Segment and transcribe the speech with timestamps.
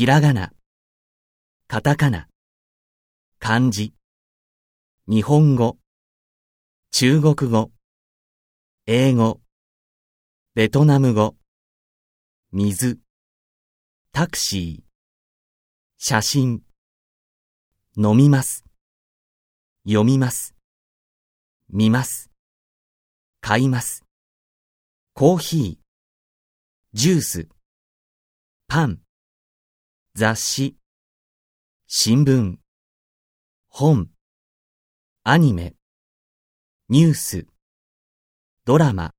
[0.00, 0.50] ひらがな、
[1.68, 2.26] カタカナ、
[3.38, 3.92] 漢字、
[5.06, 5.76] 日本語、
[6.90, 7.70] 中国語、
[8.86, 9.42] 英語、
[10.54, 11.36] ベトナム語、
[12.50, 12.98] 水、
[14.12, 14.82] タクシー、
[15.98, 16.62] 写真、
[17.94, 18.64] 飲みます、
[19.86, 20.54] 読みます、
[21.68, 22.30] 見ます、
[23.42, 24.06] 買います、
[25.12, 25.84] コーヒー、
[26.94, 27.48] ジュース、
[28.66, 29.00] パン、
[30.20, 30.76] 雑誌、
[31.86, 32.58] 新聞、
[33.70, 34.10] 本、
[35.24, 35.76] アニメ、
[36.90, 37.46] ニュース、
[38.66, 39.14] ドラマ、